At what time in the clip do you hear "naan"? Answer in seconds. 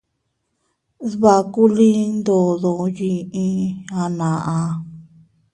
4.17-4.71